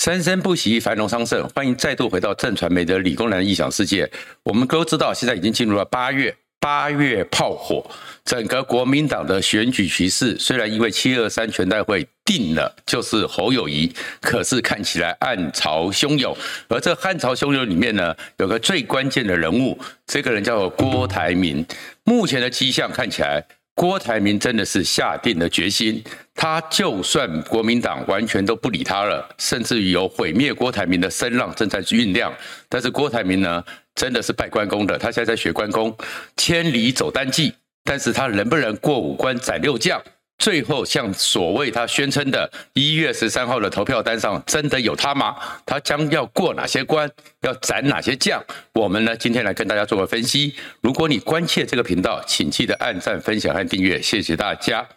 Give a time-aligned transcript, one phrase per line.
[0.00, 1.46] 生生不息，繁荣昌盛。
[1.50, 4.10] 欢迎再度回到正传媒的理工男异想世界。
[4.42, 7.84] 我们都知道，现在已经进入了八月，八月炮火，
[8.24, 13.92] 整个国民党的选举局势，虽然因为七二三全代会定了就是侯友谊，
[14.22, 16.34] 可是看起来暗潮汹涌。
[16.68, 21.62] 而这暗潮汹涌里面呢，有个最关键的人物，这个人叫郭台铭。
[22.04, 23.44] 目前的迹象看起来。
[23.80, 26.04] 郭台铭真的是下定了决心，
[26.34, 32.30] 他就算国民党完全都不理他了，甚至于有毁灭郭台铭的声浪正在酝酿。
[32.68, 33.64] 但是郭台铭呢，
[33.94, 35.96] 真的是拜关公的，他现在在学关公，
[36.36, 37.54] 千里走单骑。
[37.82, 39.98] 但是他能不能过五关斩六将？
[40.40, 45.36] 最后，像所谓他宣称的一月十三号的投票单上，真的有他吗？
[45.66, 47.08] 他将要过哪些关，
[47.42, 48.42] 要斩哪些将？
[48.72, 50.54] 我们呢，今天来跟大家做个分析。
[50.80, 54.88] 如果你关切这个频道，请记得按赞、分享和订阅，谢谢大家。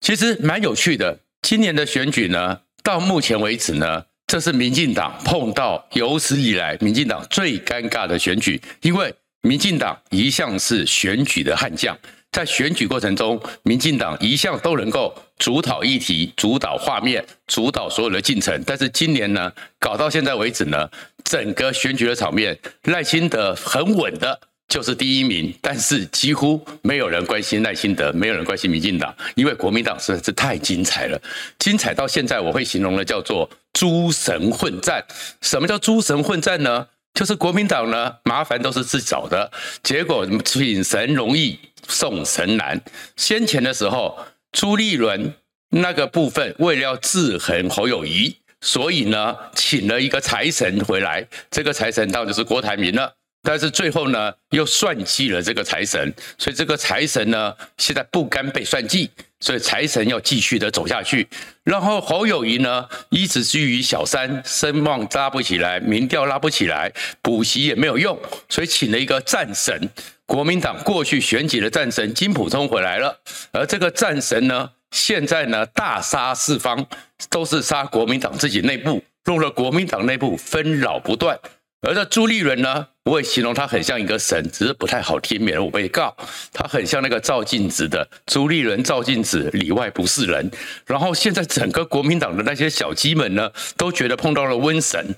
[0.00, 11.98] 其实蛮有趣的，今年的选举呢，到目前为止呢，这是民进党碰到有史以来民进党最尴尬的选举，因为民进党一向是选举的悍将。
[12.30, 18.62] 在选举过程中，民进党一向都能够主导议题、主导画面、主导所有的进程。
[18.66, 20.88] 但是今年呢，搞到现在为止呢，
[21.24, 25.52] 整个选举的场面，赖清德很稳的，就是第一名。
[25.62, 31.20] 但是几乎没有人关心赖清德，没有人关心民进党，因为国民党实在是太精彩了，
[31.58, 35.02] 精彩到现在我会形容的叫做诸神混战。
[35.40, 36.86] 什么叫诸神混战呢？
[37.14, 39.50] 就是国民党呢，麻烦都是自找的，
[39.82, 41.58] 结果请神容易。
[41.88, 42.80] 送神难。
[43.16, 44.16] 先前的时候，
[44.52, 45.34] 朱立伦
[45.70, 51.26] 那个部分为了要制衡侯友宜，所以呢，请了一个财神回来。
[51.50, 53.12] 这个财神当然就是郭台铭了。
[53.40, 61.26] 但是最后呢，又算计了这个财神，所以这个财神呢，现在不甘被算计，所以财神要继续的走下去。
[61.62, 69.88] 然后侯友宜呢，一直居于小三，声望拉不起来，民调拉不起来，补习也没有用，所以请了一个战神。
[70.28, 73.18] 国民党过去选举的战神金溥聪回来了，
[73.50, 76.86] 而这个战神呢，现在呢大杀四方，
[77.30, 81.40] 都是杀国民党自己内部，弄得国民党内部纷扰不断。
[81.80, 86.14] 而这朱立伦呢，我也形容他很像一个神，只是不太好听，免得我被告。
[86.52, 90.50] 他很像那个照镜子的朱立伦，照镜子里外不是人。
[90.84, 95.14] 然后现在整个国民党的那些小鸡们呢，都觉得碰到了瘟神，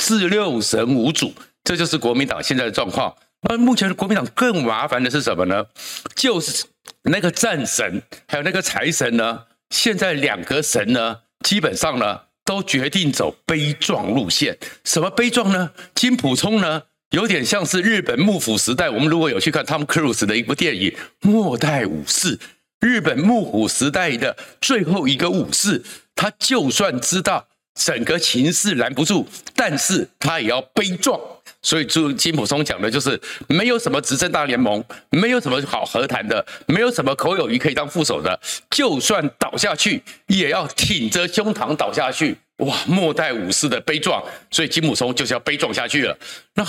[0.00, 3.12] 是六神无主，这就是国民党现在的状况。
[3.48, 5.66] 而目前的国民党更麻烦的是什么呢？
[6.14, 6.64] 就是
[7.02, 9.44] 那个战神，还有那个财神呢。
[9.70, 14.58] 现在两个神呢，基本上呢都决定走悲壮路线。
[14.84, 15.70] 什么悲壮呢？
[15.94, 18.90] 金溥聪呢，有点像是日本幕府时代。
[18.90, 22.36] 我们如果有去看汤姆·克鲁斯的一部电影《末代武士》，
[22.80, 25.82] 日本幕府时代的最后一个武士，
[26.14, 31.18] 他就算知道整个情势拦不住，但是他也要悲壮。
[31.64, 38.38] 所以，朱金溥聪讲的就是没有什么执政大联盟，没有什么好和谈的，没有什么口有余可以当副手的，
[38.70, 42.36] 就算倒下去，也要挺着胸膛倒下去。
[42.58, 46.16] 哇，末代武士的悲壮，所以金溥聪就是要悲壮下去了。
[46.54, 46.64] 那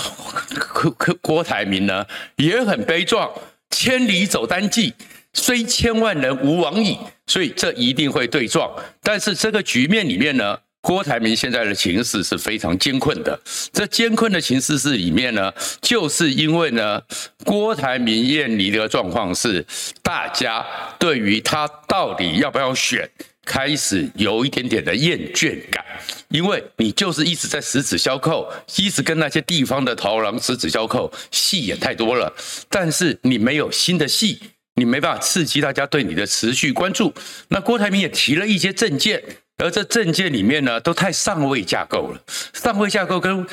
[0.72, 2.06] 郭郭郭台铭呢，
[2.36, 3.30] 也很悲壮，
[3.70, 4.94] 千里走单骑，
[5.32, 6.96] 虽千万人吾往矣。
[7.26, 8.70] 所以这一定会对撞。
[9.02, 10.58] 但是这个局面里面呢？
[10.84, 13.40] 郭台铭现在的情势是非常艰困的，
[13.72, 15.50] 这艰困的情势是里面呢，
[15.80, 17.00] 就是因为呢，
[17.42, 19.64] 郭台铭面临的状况是，
[20.02, 20.62] 大家
[20.98, 23.08] 对于他到底要不要选，
[23.46, 25.82] 开始有一点点的厌倦感，
[26.28, 32.30] 因为你就是一直在十指交扣，一直跟那些地方的头狼十指交扣，戏演太多了，
[32.68, 34.38] 但是你没有新的戏，
[34.76, 37.12] 你没办法刺激大家对你的持续关注。
[37.48, 39.22] 那郭台铭也提了一些政见。
[39.56, 42.20] 而这政见里面呢，都太上位架构了。
[42.52, 43.46] 上位架构跟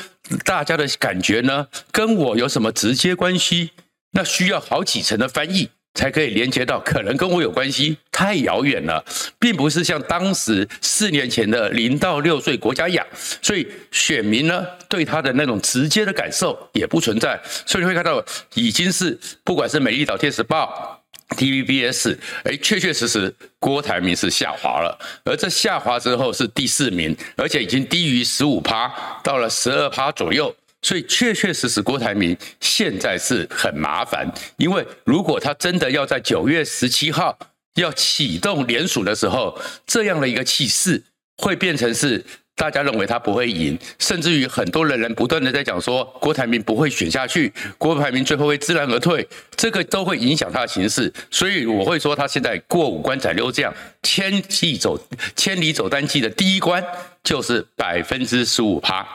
[0.44, 3.70] 大家的感觉呢，跟我有什么直接关系？
[4.10, 9.04] 那需要好几层的翻译才可以连接到，可能跟我有关系，太遥远了，
[9.38, 13.06] 并不是像当时四年前的零到六岁国家养，
[13.40, 17.40] 所以选民呢对他的那种直接的感受也不存在。
[17.64, 18.22] 所以你会看到，
[18.54, 21.01] 已经是不管是美丽岛电子报。
[21.34, 28.92] TVBS，哎，确确实实，郭台铭是下滑了，而这下滑之后是第四名，而且已经低于十五趴，
[29.22, 37.38] 到了十二趴左右，所以确确实实，郭台铭现在是很麻烦，因为如果他真的要在九月十七号
[37.76, 41.02] 要启动联署的时候，这样的一个气势
[41.38, 49.26] 会变成是大家认为他不会赢，甚至于很多的人不断的在讲说郭台铭不会选下去，郭台铭最后会知难而退，
[49.56, 51.12] 这个都会影响他的形势。
[51.30, 53.72] 所以我会说他现在过五关斩六将，
[54.02, 55.00] 千里走
[55.34, 56.84] 千里走单骑的第一关
[57.24, 59.06] 就是百分之十五趴。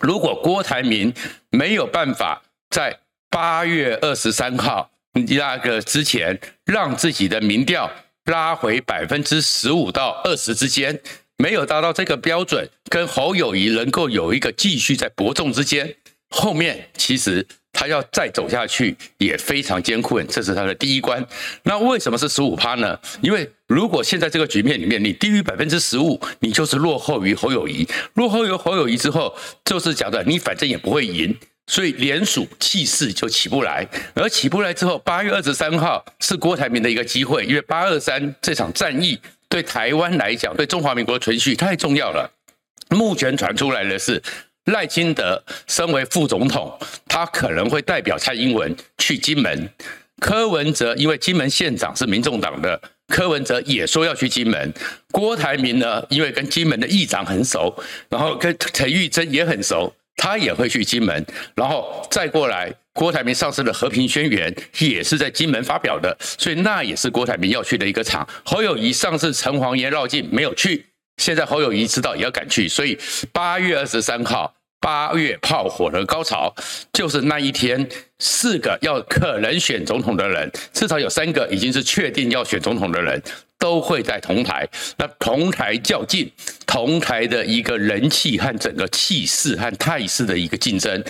[0.00, 1.12] 如果郭台铭
[1.50, 2.98] 没有办法在
[3.28, 7.88] 八月二十三号那个之前让自己的民调
[8.24, 10.98] 拉回百分之十五到二十之间。
[11.40, 15.94] 没有达到这个标准，跟侯友宜能够有一个继续在伯仲之间，
[16.28, 21.26] 后面其实他要再走下去也非常艰困，这是他的第一关。
[21.62, 22.98] 那为什么是十五趴呢？
[23.22, 29.34] 因为如果现在这个局面里面你低于百分之十五，你就是落后于侯友宜，落后于侯友宜之后，
[29.64, 31.34] 就是讲的你反正也不会赢，
[31.68, 39.18] 所以连署气势就起不来，而起不来之后，八月二十三号是郭台铭的一个机会，因为八二三这场战役。
[39.50, 42.32] 对台湾来讲，对中华民国的存续太重要了。
[42.88, 44.22] 目前传出来的是，
[44.66, 49.68] 赖清德身为副总统，他可能会代表蔡英文去金门。
[50.20, 54.72] 柯文哲因为金门县长是民众党的，柯文哲也说要去金门。
[55.10, 57.74] 郭台铭呢，因为跟金门的议长很熟，
[58.08, 61.24] 然后跟陈玉珍也很熟，他也会去金门。
[61.54, 62.70] 然后再过来。
[62.92, 68.28] 郭台铭上次的和平宣言也是在金门发表的，所以那也是郭台铭要去的一个场。
[68.44, 70.84] 侯友宜上次城隍爷绕境没有去，
[71.16, 72.98] 现在侯友宜知道也要赶去，所以
[73.32, 76.52] 八月二十三号，八月炮火的高潮
[76.92, 77.88] 就是那一天，
[78.18, 83.22] 四个要可能选总统的人，至少有三个已经是确定要选总统的人，
[83.60, 84.68] 都会在同台。
[84.96, 86.28] 那同台较劲，
[86.66, 91.04] 同台的一个人气和整个气势和态势的一个竞争，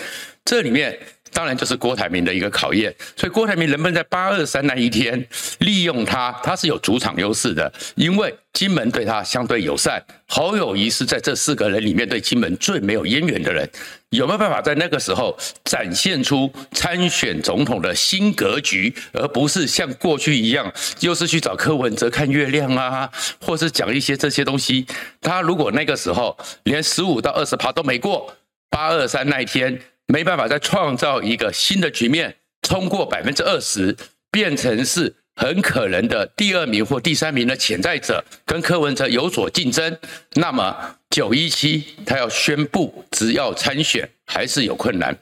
[0.45, 0.95] 这里面。
[1.33, 5.25] 当然就是郭台铭的一个考验，所以郭台铭能不能在八二三那一天
[5.59, 10.03] 利用他，他是有主场优势的，因为金门对他相对友善。
[10.27, 13.69] 侯友谊是在这四个人里面对金门最没有渊源的人，
[14.09, 23.09] 有没有办法在那个时候展现出参选总统的新格局，而不是像过去一样又是去找柯文哲看月亮啊，
[23.41, 24.85] 或是讲一些这些东西？
[25.21, 28.33] 他如果那个时候连十五到二十趴都没过，
[28.69, 29.79] 八二三那一天。
[30.07, 33.95] 没办法再创造一个新的局面，冲过百分之二十，
[34.29, 39.97] 变成是很可能的第二名或第三名的潜在者，跟柯文哲有所竞争。
[40.33, 45.17] 那么九一七他要宣布只要参选还是有困难。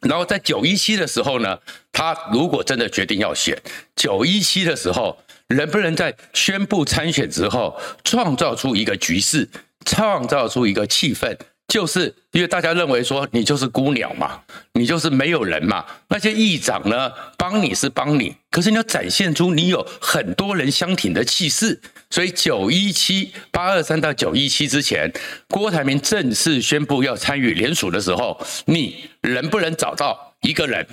[0.00, 1.58] 然后在九一七的时候呢，
[1.92, 3.60] 他如果真的决定要选，
[3.94, 5.18] 九一七的时候
[5.48, 9.46] 能不能在宣布参选之后创造出一个局势，
[9.84, 11.36] 创造出一个气氛？
[11.70, 14.40] 就是因为大家认为说你就是孤鸟嘛，
[14.72, 15.86] 你就是没有人嘛。
[16.08, 21.80] 那些议长呢，帮你是帮你，可是你要展现出你有很多人相挺的气势。
[22.10, 25.12] 所以九一七八二三到九一七之前，
[25.48, 30.84] 郭台铭正式宣布要参与联署的时候，你能不能找到一个人，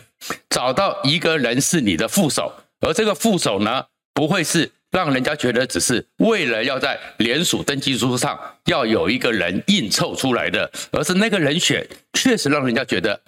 [0.48, 4.72] 找到一个人是你的副手，而这个副手呢，不会是。
[4.92, 13.20] 让人家觉得只是为了要在联署登记书上要有一个人硬凑出来的，而是那个人选确实让人家觉得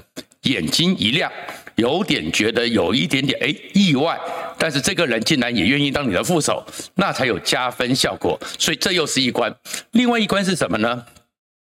[0.43, 1.31] 眼睛一亮，
[1.75, 4.17] 有点觉得有一点点哎意外，
[4.57, 6.65] 但是这个人竟然也愿意当你的副手，
[6.95, 8.39] 那才有加分效果。
[8.57, 9.53] 所以这又是一关。
[9.91, 11.05] 另外一关是什么呢？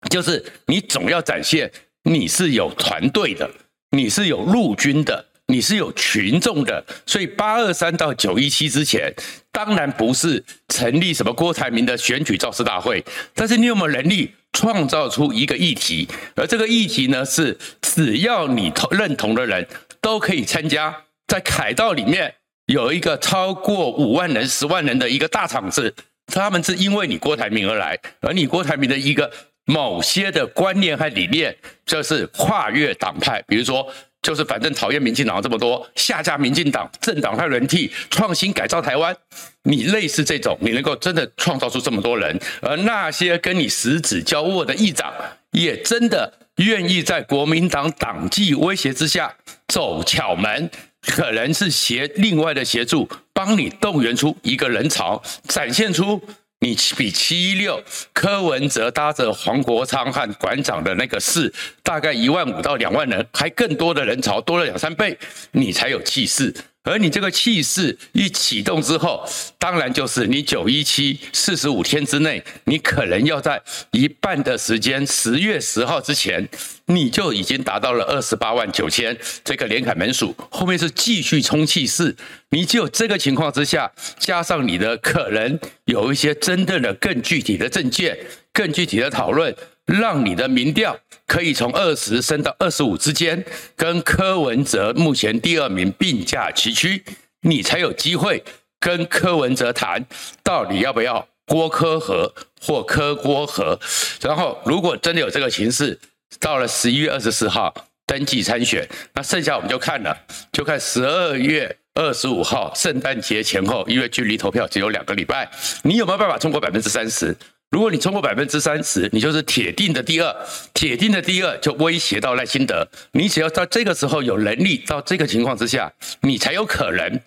[0.09, 1.69] 就是你总要展现
[2.03, 3.49] 你是有团队的，
[3.91, 5.25] 你是有陆军的。
[5.49, 9.11] 你是有群众的，所以八二三到九一七之前，
[9.51, 13.03] 当然不是成立什么郭台铭的选举造势大会，
[13.33, 16.07] 但是你有没有能力创造出一个议题？
[16.35, 19.67] 而这个议题呢，是只要你认同的人
[19.99, 20.95] 都可以参加，
[21.27, 22.35] 在凯道里面
[22.67, 25.95] 有一个超过五万人、十万人的一个大场子，
[26.27, 29.31] 他们是因为你郭台铭而来，而你郭台铭的一个
[29.65, 31.57] 某些的观念和理念，
[31.87, 33.91] 就是跨越党派，比如说。
[34.21, 39.15] 就是反正讨厌民进党这么多，下架民进党，政党派轮替，创新改造台湾。
[39.63, 45.13] 你类似这种，你能够真的创造出这么多人，而那些跟你十指交握的议长，
[45.51, 49.33] 也真的愿意在国民党党纪威胁之下
[49.67, 50.69] 走巧门，
[51.01, 56.21] 可能是协另外的协助，帮你动员出一个人潮，展现出。
[56.61, 65.17] 你比七一六柯文哲搭着黄国昌和馆长的那个市，大概一万五到两万人，还更多的人潮，多了两三倍，
[65.51, 66.53] 你才有气势。
[66.83, 69.23] 而你这个气势一启动之后，
[69.57, 76.47] 当然就是你九一七四十五天之内，你可能要在一半的时间，十月十号之前，
[76.85, 82.15] 你就已经达到了二十八万九千这个连崁门数，后面是继续冲气势。
[82.51, 88.17] 你只有这个情况之下，加上你的可能有一些真正的更具体的证件，
[88.53, 89.53] 更具体的讨论，
[89.89, 93.43] 让你的民调可以从二十升到二十五之间，
[93.75, 97.03] 跟柯文哲目前第二名并驾齐驱，
[97.41, 98.43] 你才有机会
[98.79, 100.05] 跟柯文哲谈
[100.43, 102.31] 到底要不要郭柯合
[102.61, 103.79] 或柯郭合。
[104.21, 105.99] 然后，如果真的有这个形势，
[106.39, 107.73] 到了十一月二十四号
[108.05, 110.15] 登记参选，那剩下我们就看了，
[110.51, 115.49] 就看十二月二十五号圣诞节前后，因为距离投票只有两个礼拜，
[115.83, 117.35] 你有没有办法冲过百分之三十？
[117.71, 120.35] 如果你超过百分之三十，你就是铁定的第二，
[120.73, 122.87] 铁定的第二就威胁到赖清德。
[123.11, 127.19] 你只要在这个时候有能力，到这个情况之下，你才有可能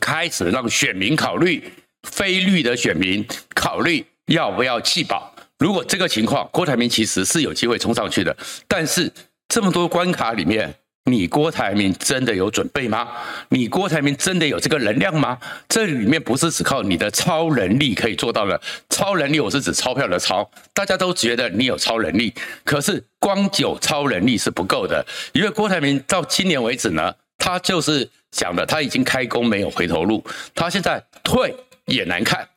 [0.00, 1.62] 开始让选民考虑，
[2.02, 3.24] 非绿的选民
[3.54, 5.32] 考虑要不要弃保。
[5.58, 9.12] 如果这个情况，郭台铭其实是有机会冲上去的，但是
[9.48, 10.74] 这么多关卡里面。
[11.08, 13.08] 你郭台铭真的有准备吗？
[13.50, 15.38] 你郭台铭真的有这个能量吗？
[15.68, 18.60] 这里面不是只靠你的超能力可以做到的。
[18.90, 20.50] 超能力，我是指钞票的钞。
[20.74, 22.34] 大家都觉得你有超能力，
[22.64, 25.06] 可是光有超能力是不够的。
[25.32, 30.24] 因为郭台铭到今年为止呢，他就是讲的，他已经开弓没有回头路。
[30.56, 32.48] 他现在退也难看，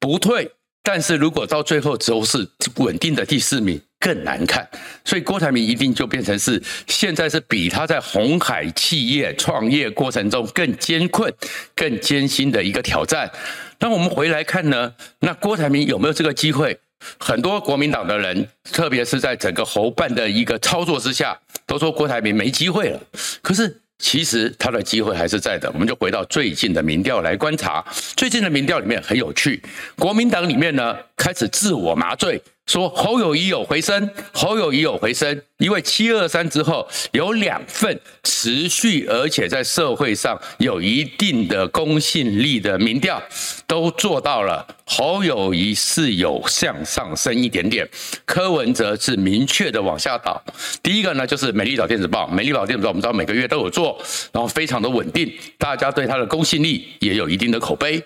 [0.00, 0.50] 不退，
[0.82, 3.78] 但是如果到最后都是稳定的第四名。
[4.02, 4.68] 更难看，
[5.04, 11.32] 所以郭台铭一定就变成是现在是比他在红海企业创业过程中更艰困、
[11.76, 13.30] 更艰辛的一个挑战。
[13.78, 16.76] 那我们回来看呢，那郭台铭有没有这个机会？
[17.18, 23.00] 很多国民党的人，特别是在整个侯办的一个操作之下，都说郭台铭没机会了。
[23.40, 25.70] 可是其实他的机会还是在的。
[25.72, 27.84] 我们就回到最近的民调来观察，
[28.16, 29.62] 最近的民调里面很有趣，
[29.96, 32.42] 国民党里面呢开始自我麻醉。
[32.66, 43.20] 说侯友宜有回升，侯友宜有回升，因为七二三之后有两份持续而且在社会上有一定的公信力的民调
[43.66, 47.86] 都做到了，侯友宜是有向上升一点点，
[48.24, 50.40] 柯文哲是明确的往下倒。
[50.82, 54.00] 第一个呢就是美丽岛电子报，美丽岛电子报我们知道每个月都有做，
[54.32, 58.02] 然后非常的稳定，大家对它的公信力也有一定的口碑。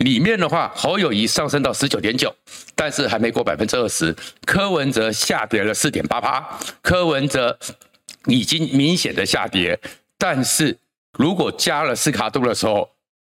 [0.00, 2.34] 里面的话，侯友谊上升到十九点九，
[2.74, 4.14] 但是还没过百分之二十。
[4.46, 7.58] 柯文哲下跌了四点八趴，柯文哲
[8.26, 9.78] 已经明显的下跌，
[10.16, 10.76] 但是
[11.12, 12.88] 如果加了斯卡度的时候，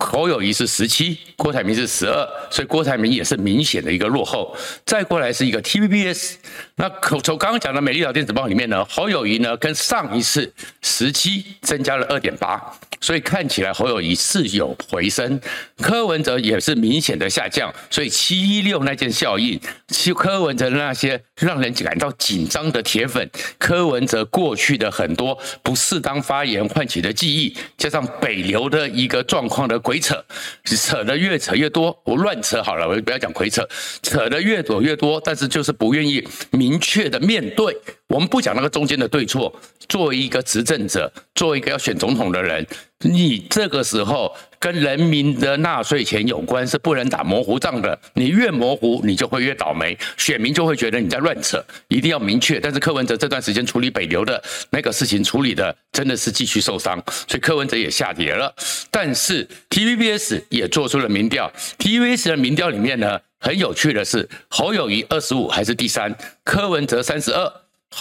[0.01, 4.55] 侯友谊是十七，郭台铭是十二，所以郭台铭也是明显的一个落后。
[4.85, 6.33] 再过来是一个 TVBS，
[6.75, 6.89] 那
[7.21, 12.59] 从刚刚讲的《美丽岛电子报》里面呢，侯友谊呢跟上一次十七增加了二点八，
[12.99, 15.39] 所以看起来侯友谊是有回升，
[15.77, 23.29] 柯文哲也是明显的下降，所以七一六那件效应，其柯文哲那些让人感到紧张的铁粉，
[23.59, 29.81] 柯文哲过去的很多不适当发言唤起的记忆，加上北流的一个状况的。
[29.81, 30.23] 鬼扯，
[30.63, 33.67] 扯得越扯越多，我乱扯好了，我就不要讲鬼扯，
[34.03, 37.75] 扯得越多越多，但是就是不愿意明确的面对。
[38.07, 39.51] 我们不讲那个中间的对错，
[39.89, 42.63] 作为一个执政者，作为一个要选总统的人，
[42.99, 47.99] 你这个时候跟人民的纳税钱有关，是不能打模糊仗的。
[48.13, 52.59] 你越模糊，你就会越倒霉，选民就会觉得你在乱扯，一定要明确。
[52.59, 58.53] 但是柯文哲这段时间处理北流的那个事情处理的真的是继续受伤，所以柯文哲也下跌了。
[58.91, 67.51] 但是 TVBS 也做出了民调，TVBS 的民调里面呢，很有趣的是侯友宜二十五还是第三，柯文哲三十二。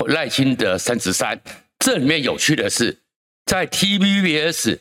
[0.06, 1.40] 赖清德三十三，
[1.80, 2.96] 这里面有趣的是，
[3.44, 4.78] 在 TVBS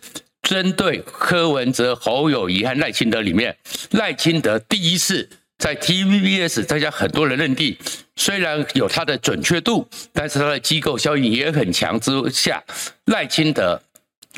[0.50, 3.56] 针对柯文哲、侯友谊和赖清德里面，
[3.92, 5.30] 赖清德第一次
[5.60, 7.78] 在 TVBS，大家很多人认定，
[8.16, 12.64] 虽然有它的准确度，但是它的机构效应也很强之下，
[13.06, 13.80] 赖清德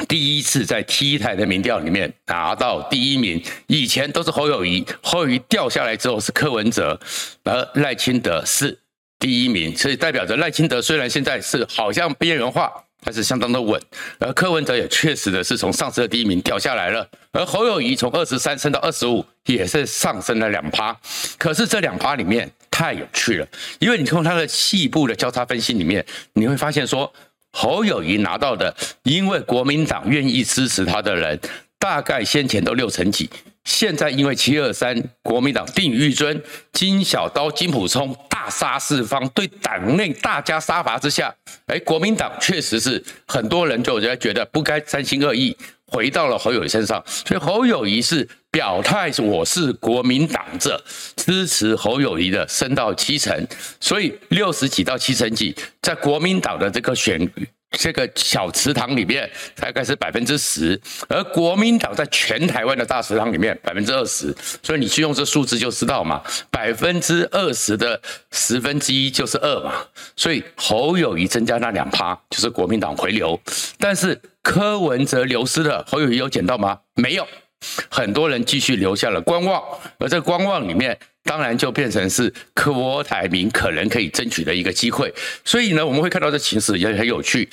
[0.09, 3.41] 第一次在 T 台的民调里面拿到第一名。
[3.67, 6.99] 以前都是侯友谊，侯友谊掉下来之后是柯文哲，
[7.45, 8.77] 而赖清德是。
[9.17, 12.69] 第一名，所以代表着赖清德虽然现在是好像边缘化，
[13.05, 13.81] 还是相当的稳。
[14.19, 17.07] 而柯文哲也确实的是从上次的第一名掉下来了。
[17.31, 20.95] 而侯友谊从二十三升到二十五，也是上升了两趴。
[21.37, 23.47] 可是这两趴里面太有趣了，
[23.79, 27.11] 因为你从他的细部的交叉分析里面，你会发现说
[27.51, 31.39] 侯友谊拿到的，因为国民党愿意支持他的人，
[31.79, 33.29] 大概先前都六成几。
[33.63, 36.41] 现在因为七二三，国民党定于一尊，
[36.73, 41.33] 金小刀、金普聪大杀四方，对党内大家杀伐之下，
[41.67, 45.55] 哎，国民党确实是很多人就觉得不该三心二意，
[45.87, 50.83] 回到了侯友宜身上，所以侯友宜是表态，我是国民党者，
[51.15, 53.47] 支持侯友宜的升到七成，
[53.79, 57.29] 所以六十几到七成几，在国民党的这个选
[57.71, 67.99] 这个小池塘里面大概是百分之十，而国民党在全台湾的大池塘里面百分之二十，所以你去用这数字就知道嘛，百分之二十的
[68.31, 69.73] 十分之一就是二嘛，
[70.15, 73.39] 所以侯友谊增加那两趴就是国民党回流，
[73.79, 76.77] 但是柯文哲流失了，侯友谊有捡到吗？
[76.95, 77.25] 没有，
[77.89, 79.63] 很多人继续留下了观望，
[79.97, 80.99] 而在观望里面。
[81.23, 85.13] 当然就变成是郭台铭可能可以争取的一个机会，
[85.45, 87.49] 所以呢，我们会看到这情势也很有趣。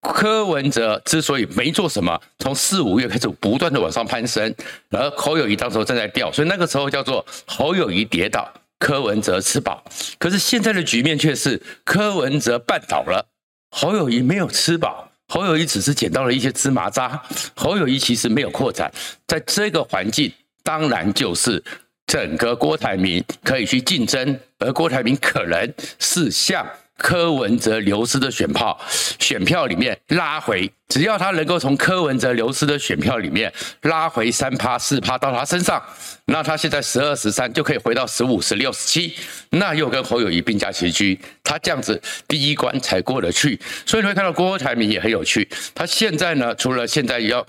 [0.00, 4.52] 柯文哲之所以没做什么，从四五月开始不断的往上攀升，
[4.90, 9.84] 而侯友宜当时正在掉，所以那个时候叫做侯友宜跌倒，柯文哲吃饱。
[10.18, 13.24] 可是现在的局面却是柯文哲绊倒了，
[13.70, 17.22] 侯友宜没有吃饱，侯友宜只是捡到了一些芝麻渣，
[17.54, 18.92] 侯友宜其实没有扩展，
[19.28, 20.32] 在这个环境，
[20.64, 21.62] 当然就是。
[22.06, 26.66] 整个郭台铭可以去竞争，而郭台铭可能是向
[26.98, 28.78] 柯文哲流失的选票
[29.18, 35.82] 选票里面拉回，只要他能够从柯文哲流失的选票里面拉回三趴四趴到他身上，
[36.26, 39.14] 那他现在十二十三就可以回到十五十六十七，
[39.50, 43.58] 那又跟侯友谊并驾齐驱，他这样子第一关才过得去。
[43.86, 47.44] 所以你会看到郭台铭也很有趣，他现在呢，除了现在要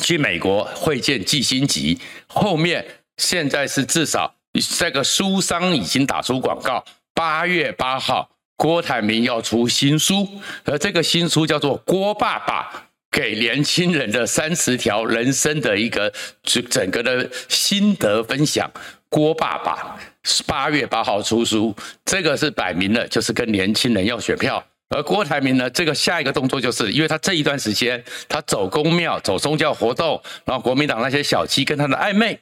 [0.00, 2.84] 去美国会见季新吉，后面。
[3.16, 4.34] 现在是至少
[4.78, 10.28] 这个书商已经打出广告，八月八号郭台铭要出新书，
[10.64, 18.70] 而这个新书叫做《郭爸爸给年轻人的三十条人生的一个整整个的心得分享》。
[19.08, 19.98] 郭爸爸
[20.46, 24.64] 八月八号出书，这个是摆明了就是跟年轻人要选票。
[24.88, 32.38] 而郭台铭呢，这个下一个动作就是因为他这一段时间他走公庙、走宗教活动，然后国民党那些小鸡跟他的暧昧。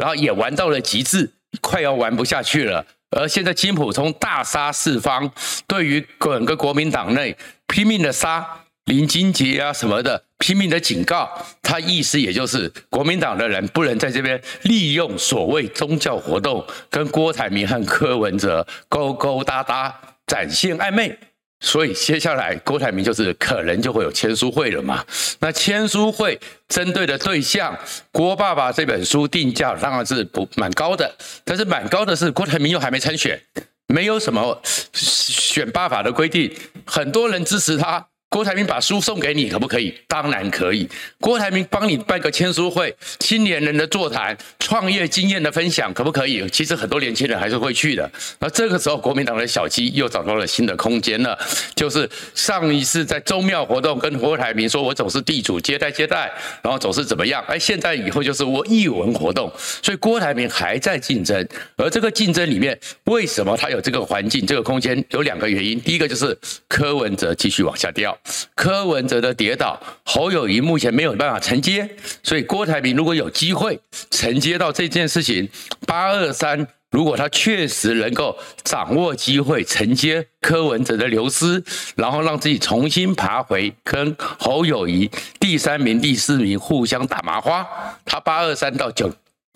[0.00, 1.30] 然后也玩到了极致，
[1.60, 2.82] 快要玩不下去了。
[3.10, 5.30] 而现在金溥聪大杀四方，
[5.66, 8.46] 对于整个国民党内拼命的杀
[8.86, 11.30] 林金杰啊什么的，拼命的警告
[11.62, 19.94] 他，意思也就是国民党的人不能在这边利用所谓宗教活动跟郭台铭和柯文哲勾勾搭搭，
[20.26, 21.18] 展现暧昧。
[21.60, 25.04] 所以接下来郭台铭就是可能就会有签书会了嘛？
[25.38, 27.78] 那签书会针对的对象，
[28.10, 31.14] 郭爸爸这本书定价当然是不蛮高的，
[31.44, 33.40] 但是蛮高的是郭台铭又还没参选，
[33.86, 34.60] 没有什么
[34.92, 36.50] 选爸法的规定，
[36.86, 38.06] 很多人支持他。
[38.30, 39.92] 郭台铭把书送给你，可不可以？
[40.06, 40.88] 当然可以。
[41.18, 46.48] 郭台铭帮你办个签书会，青年人的座谈，创业经验的分享，可不可以？
[46.48, 48.08] 其实很多年轻人还是会去的。
[48.38, 51.36] 而这个时候，国民党的小鸡又找到了新的空间了，
[51.74, 61.44] 就是上一次在宗庙活动跟郭台铭说：“我总是地主接待接待，然后总是怎么样。”哎，现在以后就是我艺文活动，所以郭台铭还在竞争。
[61.76, 65.04] 而这个竞争里面，为什么他有这个环境、这个空间？
[65.10, 65.80] 有两个原因。
[65.80, 66.38] 第一个就是
[66.68, 68.16] 柯文哲继续往下掉。
[68.54, 73.80] 柯文哲的跌倒，侯友谊目前没有办法承接，所以郭台铭如果有机会
[74.10, 75.48] 承接到这件事情，
[75.86, 81.62] 八二三，如果他确实能够掌握机会承接柯文哲的流失，
[81.96, 87.66] 然后让自己重新爬回跟侯友谊第三名、第四名互相打麻花，
[88.04, 89.12] 他八二三到九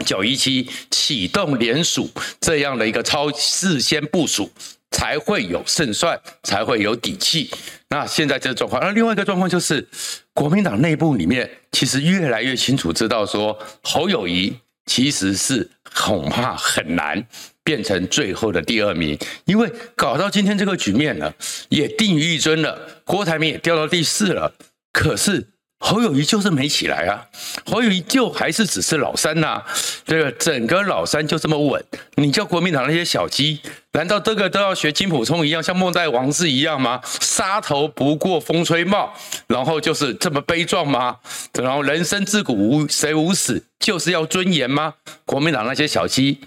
[0.07, 4.51] 九一七启动联署这样的一个超事先部署。
[4.95, 7.51] 才会有胜算，才会有底气。
[7.89, 9.85] 那现在这个状况，那另外一个状况就是，
[10.33, 17.27] 国民党内部里面其实越来越清楚知道说，侯友谊其实是恐怕很难
[17.65, 21.35] 变成最后的第二名，因为搞到今天这个局面了，
[21.71, 24.55] 也定于一尊了，郭台铭也掉到第四了，
[24.93, 25.49] 可是。
[25.87, 27.27] 侯友宜就是没起来啊，
[27.67, 29.67] 侯友宜就还是只是老三呐、啊，
[30.07, 31.85] 这个整个老三就这么稳。
[32.15, 33.61] 你叫国民党那些小鸡，
[33.93, 37.03] 难道这个都要学金溥聪一样，像末代王室一样吗？
[37.21, 39.13] 杀头不过风吹帽，
[39.47, 41.19] 然后就是这么悲壮吗？
[41.53, 44.95] 然后人生自古无谁无死，就是要尊严吗？
[45.27, 46.41] 国民党那些小鸡，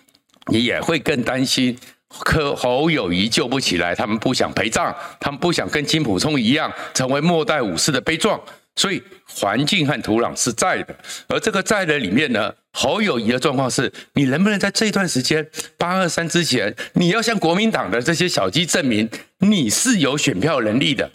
[0.48, 1.78] 你也会更担心，
[2.22, 8.42] 可侯友宜救不起来，他们不想陪葬，他们不想跟金溥聪一样成为末代武士的悲壮。
[8.78, 10.96] 所以环境和土壤是在的，
[11.28, 15.46] 而这个在的里面呢，侯友谊的状况是，你能不能在这段时间
[15.80, 19.10] 八二三之前，你要向国民党的这些小鸡证明
[19.40, 21.12] 你是有选票能力的，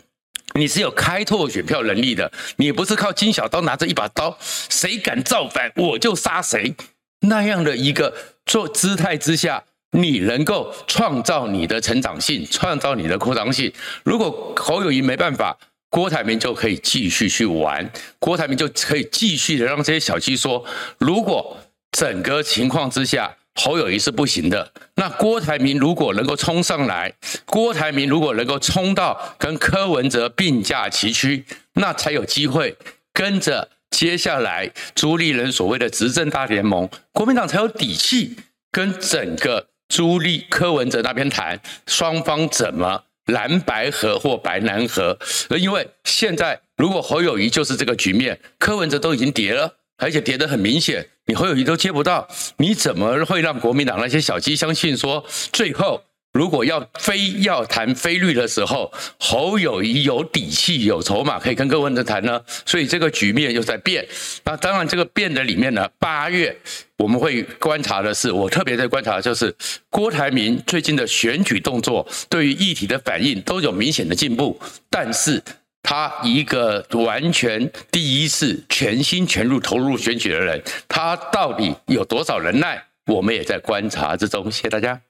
[0.55, 6.75] 你是有开拓选票能力的，你不是靠金小刀拿着一把刀，谁敢造反我就杀谁
[7.21, 8.13] 那样的一个
[8.45, 13.73] 做姿态之下，你能够创造你的成长性，创造你的扩张性。
[14.03, 15.57] 如果侯友谊没办法。
[15.93, 20.65] 郭台铭就可以继续去玩，郭台铭就可以继续的让这些小鸡说：
[20.97, 21.59] 如果
[21.91, 24.73] 整个情况之下，侯友谊是不行的。
[24.95, 27.13] 那郭台铭如果能够冲上来，
[27.45, 32.75] 郭台铭如果能够冲到跟柯文哲并驾齐驱，那才有机会
[33.13, 38.35] 跟着接下来朱立伦所谓的执政大联盟，国民党才有底气
[38.71, 45.19] 跟整个朱立柯文哲那边谈，双方怎么蓝白河或白南河。
[45.51, 49.75] 而因为现在如果侯友谊就是这个局面，柯文哲都已经跌了。
[49.99, 56.03] 而且跌得很明显，你侯友谊都接不到，你怎么会让国民党那些小鸡相信说，最后
[56.33, 62.41] 如果要非要谈非绿的时候，侯友谊有底气、有筹码可以跟各位在谈呢？
[62.65, 64.07] 所以这个局面又在变。
[64.45, 66.57] 那当然，这个变的里面呢，八月
[66.97, 69.55] 我们会观察的是，我特别在观察的就是
[69.91, 75.43] 郭台铭最近的选举动作，对于议题的反应都有明显的进步，但是。
[75.85, 82.81] 他一个完全第一次全心全入投入选举的人，他到底有多少能耐？
[83.07, 84.49] 我们也在观察之中。
[84.49, 85.01] 谢谢大家。